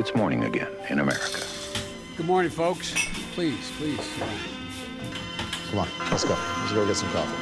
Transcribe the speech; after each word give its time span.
it's 0.00 0.14
morning 0.14 0.44
again 0.44 0.72
in 0.88 0.98
America. 0.98 1.40
Good 2.16 2.26
morning, 2.26 2.50
folks. 2.50 2.94
Please, 3.34 3.70
please. 3.76 4.00
Come 5.68 5.80
on, 5.80 5.88
let's 6.10 6.24
go. 6.24 6.34
Let's 6.60 6.72
go 6.72 6.86
get 6.86 6.96
some 6.96 7.10
coffee. 7.10 7.36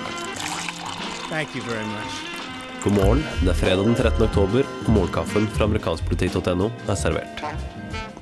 Thank 1.30 1.54
you 1.54 1.62
very 1.62 1.86
much. 1.86 2.12
God 2.82 2.92
morgen. 2.92 3.22
Det 3.42 3.50
er 3.50 3.54
fredag 3.54 3.84
den 3.84 3.94
13. 3.94 4.22
oktober, 4.22 4.66
og 4.86 4.90
morgenkaffen 4.90 5.46
fra 5.54 5.64
amerikanskpolitikk.no 5.64 6.70
er 6.88 6.94
servert. 6.94 7.42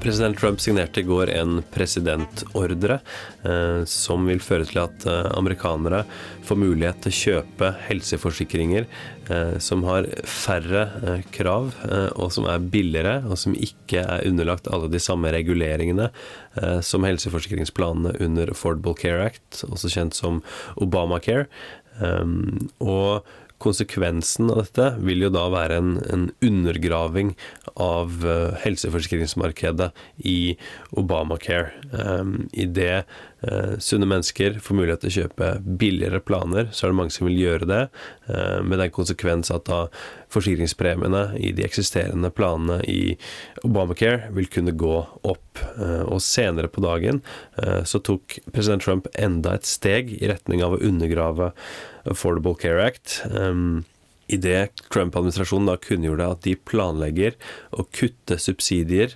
President 0.01 0.39
Trump 0.39 0.61
signerte 0.61 1.01
i 1.01 1.07
går 1.07 1.31
en 1.35 1.61
presidentordre 1.75 2.99
eh, 3.47 3.83
som 3.89 4.27
vil 4.29 4.43
føre 4.45 4.67
til 4.69 4.81
at 4.83 5.07
eh, 5.09 5.29
amerikanere 5.37 6.03
får 6.47 6.61
mulighet 6.61 7.01
til 7.05 7.13
å 7.13 7.19
kjøpe 7.21 7.71
helseforsikringer 7.87 8.87
eh, 9.31 9.57
som 9.63 9.87
har 9.89 10.09
færre 10.29 10.85
eh, 11.03 11.25
krav, 11.35 11.73
eh, 11.89 12.11
og 12.15 12.35
som 12.37 12.49
er 12.51 12.69
billigere, 12.75 13.17
og 13.27 13.41
som 13.41 13.57
ikke 13.57 14.05
er 14.05 14.29
underlagt 14.29 14.71
alle 14.71 14.91
de 14.93 15.03
samme 15.03 15.33
reguleringene 15.35 16.11
eh, 16.11 16.79
som 16.85 17.07
helseforsikringsplanene 17.07 18.15
under 18.27 18.55
Affordable 18.55 18.95
Care 18.99 19.27
Act, 19.31 19.65
også 19.67 19.93
kjent 19.93 20.19
som 20.19 20.43
Obamacare. 20.77 21.49
Um, 21.97 22.69
og 22.85 23.25
Konsekvensen 23.63 24.51
av 24.53 24.61
dette 24.65 24.89
vil 25.01 25.25
jo 25.27 25.31
da 25.33 25.47
være 25.53 25.79
en, 25.81 25.93
en 26.13 26.27
undergraving 26.45 27.35
av 27.81 28.21
uh, 28.27 28.57
helseforsikringsmarkedet 28.65 29.91
i 30.29 30.57
Obamacare. 30.97 31.73
Um, 31.93 32.47
I 32.53 32.69
det 32.69 33.07
sunne 33.83 34.09
mennesker 34.09 34.59
får 34.63 34.77
mulighet 34.79 35.03
til 35.05 35.11
å 35.11 35.17
kjøpe 35.17 35.51
billigere 35.81 36.21
planer, 36.25 36.71
så 36.73 36.87
er 36.87 36.93
det 36.93 36.99
mange 36.99 37.15
som 37.15 37.29
vil 37.29 37.39
gjøre 37.41 37.69
det, 37.71 37.81
uh, 38.31 38.61
med 38.67 38.81
den 38.83 38.93
konsekvens 38.95 39.53
at 39.55 39.67
da 39.69 39.87
forsikringspremiene 40.35 41.25
i 41.39 41.53
de 41.57 41.65
eksisterende 41.67 42.33
planene 42.35 42.81
i 42.91 43.17
Obamacare 43.67 44.33
vil 44.37 44.51
kunne 44.53 44.75
gå 44.77 44.97
opp. 45.23 45.43
Og 46.11 46.19
senere 46.21 46.69
på 46.69 46.83
dagen 46.85 47.23
så 47.89 48.01
tok 48.05 48.37
president 48.53 48.85
Trump 48.85 49.07
enda 49.17 49.55
et 49.57 49.69
steg 49.69 50.11
i 50.19 50.29
retning 50.29 50.61
av 50.67 50.75
å 50.77 50.81
undergrave 50.85 51.53
Affordable 52.11 52.59
Care 52.61 52.85
Act. 52.85 53.23
Idet 54.27 54.83
Trump-administrasjonen 54.91 55.71
da 55.71 55.77
kunngjorde 55.79 56.31
at 56.35 56.43
de 56.47 56.57
planlegger 56.69 57.37
å 57.71 57.87
kutte 57.95 58.41
subsidier 58.43 59.15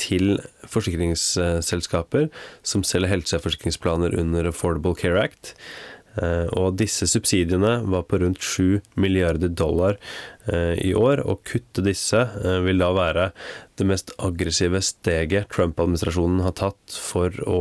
til 0.00 0.38
forsikringsselskaper 0.68 2.30
som 2.66 2.84
selger 2.86 3.14
helseforsikringsplaner 3.14 4.16
under 4.20 4.50
Affordable 4.52 4.96
Care 4.98 5.22
Act. 5.24 5.54
Og 6.56 6.78
disse 6.80 7.04
subsidiene 7.10 7.74
var 7.92 8.06
på 8.08 8.22
rundt 8.22 8.40
7 8.40 8.80
milliarder 8.96 9.50
dollar 9.52 9.98
i 10.48 10.94
år. 10.96 11.20
Å 11.20 11.36
kutte 11.44 11.84
disse 11.84 12.22
vil 12.64 12.80
da 12.80 12.88
være 12.96 13.26
det 13.76 13.88
mest 13.90 14.14
aggressive 14.24 14.80
steget 14.80 15.50
Trump-administrasjonen 15.52 16.40
har 16.46 16.56
tatt 16.56 16.96
for 16.96 17.36
å 17.44 17.60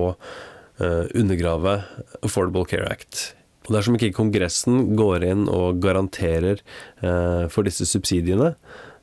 undergrave 0.79 1.81
Affordable 2.23 2.63
Care 2.71 2.87
Act. 2.87 3.33
Og 3.65 3.73
dersom 3.73 3.97
ikke 3.97 4.13
Kongressen 4.15 4.93
går 4.97 5.25
inn 5.25 5.47
og 5.49 5.81
garanterer 5.83 6.61
eh, 7.01 7.45
for 7.51 7.65
disse 7.65 7.87
subsidiene, 7.89 8.53
eh, 8.53 8.93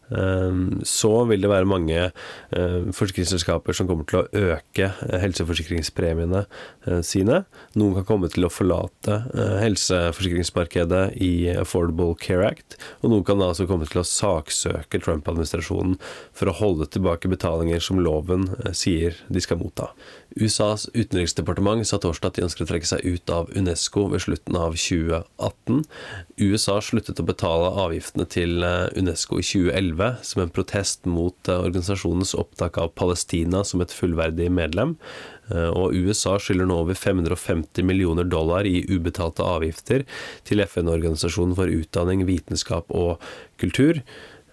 så 0.84 1.10
vil 1.28 1.40
det 1.44 1.50
være 1.50 1.68
mange 1.68 1.98
eh, 2.02 2.78
forsikringsselskaper 2.92 3.76
som 3.76 3.88
kommer 3.88 4.06
til 4.08 4.20
å 4.20 4.52
øke 4.52 4.90
eh, 4.90 5.18
helseforsikringspremiene 5.22 6.42
eh, 6.44 7.00
sine. 7.06 7.42
Noen 7.78 7.96
kan 7.98 8.08
komme 8.08 8.30
til 8.32 8.46
å 8.46 8.52
forlate 8.52 9.20
helseforsikringsmarkedet 9.62 11.02
i 11.22 11.32
Affordable 11.54 12.16
Care 12.20 12.50
Act, 12.50 12.76
og 13.00 13.12
noen 13.12 13.26
kan 13.26 13.42
altså 13.44 13.66
komme 13.70 13.88
til 13.88 14.02
å 14.02 14.06
saksøke 14.06 15.00
Trump-administrasjonen 15.02 15.96
for 16.36 16.50
å 16.50 16.56
holde 16.58 16.88
tilbake 16.92 17.30
betalinger 17.32 17.82
som 17.82 18.02
loven 18.02 18.50
sier 18.76 19.16
de 19.32 19.42
skal 19.42 19.60
motta. 19.62 19.92
USAs 20.36 20.86
utenriksdepartement 20.96 21.84
sa 21.88 21.98
torsdag 22.00 22.32
at 22.32 22.38
de 22.38 22.46
ønsker 22.46 22.64
å 22.64 22.70
trekke 22.70 22.88
seg 22.88 23.04
ut 23.04 23.32
av 23.32 23.50
Unesco 23.56 24.06
ved 24.12 24.24
slutten 24.24 24.56
av 24.56 24.76
2018. 24.80 25.82
USA 26.40 26.78
sluttet 26.84 27.20
å 27.20 27.26
betale 27.28 27.72
avgiftene 27.84 28.24
til 28.32 28.64
Unesco 28.96 29.40
i 29.40 29.44
2011 29.46 30.01
som 30.26 30.42
en 30.42 30.52
protest 30.52 31.06
mot 31.08 31.48
organisasjonens 31.52 32.34
opptak 32.38 32.78
av 32.80 32.92
Palestina 32.98 33.62
som 33.66 33.82
et 33.84 33.94
fullverdig 33.94 34.48
medlem. 34.52 34.96
Og 35.52 35.96
USA 35.96 36.38
skylder 36.40 36.68
nå 36.70 36.78
over 36.84 36.96
550 36.96 37.84
millioner 37.84 38.28
dollar 38.28 38.68
i 38.68 38.84
ubetalte 38.88 39.44
avgifter 39.44 40.06
til 40.48 40.62
FN-organisasjonen 40.64 41.56
for 41.58 41.72
utdanning, 41.72 42.24
vitenskap 42.28 42.92
og 42.94 43.22
kultur. 43.60 44.00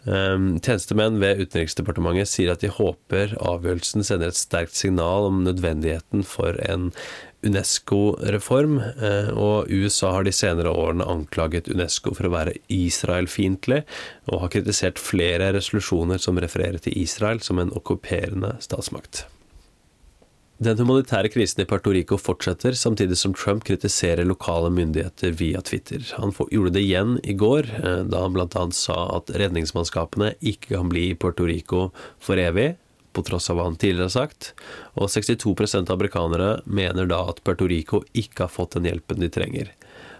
Tjenestemenn 0.06 1.20
ved 1.20 1.42
Utenriksdepartementet 1.44 2.30
sier 2.32 2.54
at 2.54 2.62
de 2.64 2.72
håper 2.72 3.34
avgjørelsen 3.44 4.06
sender 4.08 4.32
et 4.32 4.40
sterkt 4.40 4.78
signal 4.78 5.28
om 5.28 5.42
nødvendigheten 5.44 6.24
for 6.28 6.56
en 6.72 6.90
UNESCO-reform, 7.46 8.78
og 9.40 9.72
USA 9.72 10.12
har 10.18 10.28
de 10.28 10.34
senere 10.36 10.72
årene 10.76 11.08
anklaget 11.08 11.70
UNESCO 11.72 12.12
for 12.16 12.28
å 12.28 12.34
være 12.34 12.58
Israel-fiendtlig, 12.74 13.82
og 14.32 14.44
har 14.44 14.54
kritisert 14.56 15.00
flere 15.00 15.52
resolusjoner 15.56 16.20
som 16.20 16.40
refererer 16.40 16.80
til 16.84 16.96
Israel 17.00 17.44
som 17.44 17.62
en 17.64 17.72
okkuperende 17.76 18.58
statsmakt. 18.64 19.26
Den 20.60 20.76
humanitære 20.76 21.30
krisen 21.32 21.62
i 21.64 21.66
Puerto 21.68 21.94
Rico 21.96 22.18
fortsetter, 22.20 22.76
samtidig 22.76 23.16
som 23.16 23.32
Trump 23.32 23.64
kritiserer 23.64 24.28
lokale 24.28 24.68
myndigheter 24.76 25.32
via 25.40 25.62
Twitter. 25.64 26.04
Han 26.18 26.34
gjorde 26.36 26.74
det 26.76 26.82
igjen 26.84 27.14
i 27.24 27.32
går, 27.40 27.70
da 28.12 28.24
han 28.26 28.36
bl.a. 28.36 28.66
sa 28.76 28.98
at 29.16 29.32
redningsmannskapene 29.40 30.34
ikke 30.44 30.74
kan 30.74 30.92
bli 30.92 31.14
i 31.14 31.16
Puerto 31.16 31.48
Rico 31.48 31.86
for 32.20 32.36
evig, 32.44 32.74
på 33.14 33.24
tross 33.28 33.50
av 33.50 33.60
hva 33.60 33.68
han 33.68 33.78
tidligere 33.80 34.10
har 34.10 34.16
sagt. 34.16 34.54
Og 34.96 35.12
62% 35.12 35.90
av 35.90 35.98
amerikanere 35.98 36.50
mener 36.66 37.10
da 37.10 37.24
at 37.32 37.44
Puerto 37.44 37.68
Rico 37.70 38.04
ikke 38.14 38.46
har 38.46 38.54
fått 38.54 38.78
den 38.78 38.90
hjelpen 38.90 39.22
de 39.24 39.32
trenger. 39.34 39.72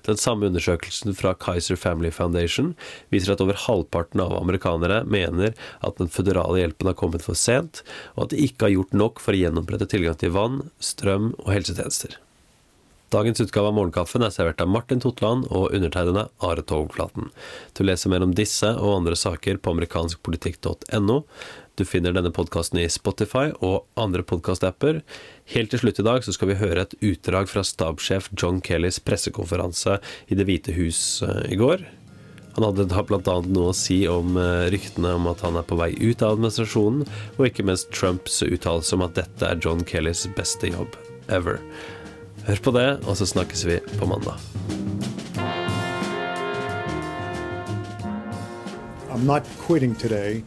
Den 0.08 0.18
samme 0.18 0.48
undersøkelsen 0.48 1.16
fra 1.18 1.34
Kaiser 1.36 1.78
Family 1.80 2.12
Foundation 2.14 2.72
viser 3.14 3.34
at 3.34 3.44
over 3.44 3.58
halvparten 3.68 4.24
av 4.24 4.38
amerikanere 4.38 5.02
mener 5.04 5.54
at 5.86 6.00
den 6.00 6.12
føderale 6.12 6.62
hjelpen 6.62 6.92
har 6.92 6.98
kommet 7.00 7.26
for 7.26 7.38
sent, 7.38 7.84
og 8.16 8.28
at 8.28 8.34
de 8.34 8.46
ikke 8.48 8.68
har 8.68 8.76
gjort 8.78 8.98
nok 9.04 9.22
for 9.24 9.36
å 9.36 9.44
gjenopprette 9.44 9.90
tilgang 9.92 10.18
til 10.20 10.34
vann, 10.38 10.64
strøm 10.80 11.34
og 11.44 11.54
helsetjenester. 11.58 12.16
Dagens 13.10 13.42
utgave 13.42 13.72
av 13.72 13.74
Morgenkaffen 13.74 14.22
er 14.22 14.30
servert 14.30 14.60
av 14.62 14.70
Martin 14.70 15.00
Totland 15.02 15.48
og 15.50 15.72
undertegnede 15.74 16.28
Are 16.46 16.62
Togflaten. 16.62 17.32
Du 17.74 17.82
leser 17.82 18.12
mer 18.14 18.22
om 18.22 18.36
disse 18.38 18.70
og 18.78 19.00
andre 19.00 19.18
saker 19.18 19.58
på 19.58 19.74
amerikanskpolitikk.no. 19.74 21.24
Du 21.80 21.86
finner 21.90 22.14
denne 22.14 22.30
podkasten 22.36 22.78
i 22.84 22.86
Spotify 22.92 23.48
og 23.66 23.88
andre 23.98 24.22
podkastapper. 24.22 25.02
Helt 25.56 25.74
til 25.74 25.82
slutt 25.82 26.04
i 26.04 26.06
dag 26.06 26.22
så 26.22 26.36
skal 26.38 26.52
vi 26.52 26.60
høre 26.62 26.86
et 26.86 26.98
utdrag 27.02 27.50
fra 27.50 27.66
stabssjef 27.66 28.30
John 28.38 28.62
Kellys 28.62 29.02
pressekonferanse 29.02 29.98
i 30.30 30.38
Det 30.38 30.46
hvite 30.46 30.78
hus 30.78 31.24
i 31.50 31.58
går. 31.58 31.88
Han 32.60 32.68
hadde 32.68 32.90
da 32.92 33.02
bl.a. 33.08 33.40
noe 33.50 33.72
å 33.72 33.78
si 33.78 34.04
om 34.12 34.38
ryktene 34.70 35.16
om 35.18 35.30
at 35.32 35.42
han 35.48 35.58
er 35.58 35.66
på 35.66 35.78
vei 35.80 35.96
ut 35.98 36.22
av 36.22 36.36
administrasjonen, 36.36 37.08
og 37.40 37.46
ikke 37.48 37.66
minst 37.66 37.90
Trumps 37.96 38.44
uttalelse 38.46 38.98
om 39.00 39.08
at 39.08 39.18
dette 39.18 39.50
er 39.50 39.62
John 39.64 39.82
Kellys 39.88 40.28
beste 40.38 40.70
jobb 40.76 41.00
ever. 41.32 41.58
Hør 42.50 42.58
på 42.64 42.72
det, 42.72 43.06
og 43.06 43.18
så 43.18 43.26
snakkes 43.30 43.66
vi 43.66 43.76
på 44.00 44.06
mandag. 44.10 44.34
I'm 49.12 49.26
not 49.26 49.44
quitting 49.68 49.94
today. 49.96 50.44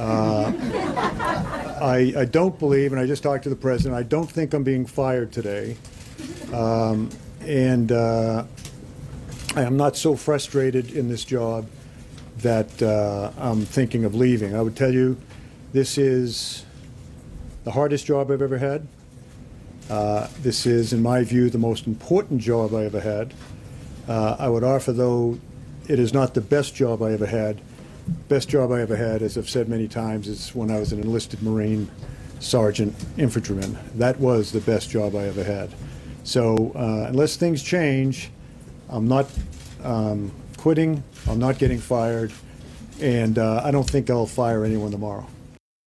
Uh, 0.00 0.52
I, 1.82 2.14
I, 2.16 2.24
don't 2.24 2.58
believe, 2.58 2.92
and 2.92 3.00
I 3.00 3.04
just 3.04 3.22
talked 3.22 3.42
to 3.42 3.50
the 3.50 3.60
president, 3.60 3.94
I 3.94 4.16
don't 4.16 4.30
think 4.30 4.54
I'm 4.54 4.64
being 4.64 4.86
fired 4.86 5.32
today. 5.32 5.76
Um, 6.54 7.10
and 7.46 7.92
uh, 7.92 8.44
I 9.54 9.62
am 9.64 9.76
not 9.76 9.96
so 9.96 10.16
frustrated 10.16 10.92
in 10.96 11.10
this 11.10 11.24
job 11.24 11.66
that 12.38 12.82
uh, 12.82 13.32
I'm 13.38 13.66
thinking 13.66 14.06
of 14.06 14.14
leaving. 14.14 14.56
I 14.56 14.62
would 14.62 14.76
tell 14.76 14.94
you 14.94 15.16
this 15.74 15.98
is 15.98 16.64
the 17.64 17.72
hardest 17.72 18.06
job 18.06 18.30
I've 18.30 18.40
ever 18.40 18.56
had. 18.56 18.88
Uh, 19.90 20.28
this 20.40 20.66
is, 20.66 20.92
in 20.92 21.02
my 21.02 21.22
view, 21.22 21.50
the 21.50 21.58
most 21.58 21.86
important 21.86 22.40
job 22.40 22.74
I 22.74 22.84
ever 22.84 23.00
had. 23.00 23.34
Uh, 24.08 24.36
I 24.38 24.48
would 24.48 24.64
offer, 24.64 24.92
though, 24.92 25.38
it 25.88 25.98
is 25.98 26.14
not 26.14 26.34
the 26.34 26.40
best 26.40 26.74
job 26.74 27.02
I 27.02 27.12
ever 27.12 27.26
had. 27.26 27.60
Best 28.28 28.48
job 28.48 28.72
I 28.72 28.80
ever 28.80 28.96
had, 28.96 29.22
as 29.22 29.36
I've 29.36 29.48
said 29.48 29.68
many 29.68 29.88
times, 29.88 30.28
is 30.28 30.54
when 30.54 30.70
I 30.70 30.78
was 30.78 30.92
an 30.92 31.00
enlisted 31.00 31.42
Marine 31.42 31.90
sergeant 32.40 32.94
infantryman. 33.16 33.78
That 33.94 34.18
was 34.18 34.52
the 34.52 34.60
best 34.60 34.90
job 34.90 35.14
I 35.14 35.24
ever 35.24 35.44
had. 35.44 35.70
So, 36.24 36.72
uh, 36.74 37.06
unless 37.08 37.36
things 37.36 37.62
change, 37.62 38.30
I'm 38.88 39.08
not 39.08 39.26
um, 39.82 40.32
quitting, 40.56 41.02
I'm 41.28 41.38
not 41.38 41.58
getting 41.58 41.78
fired, 41.78 42.32
and 43.00 43.38
uh, 43.38 43.62
I 43.64 43.70
don't 43.70 43.88
think 43.88 44.08
I'll 44.08 44.26
fire 44.26 44.64
anyone 44.64 44.90
tomorrow. 44.90 45.26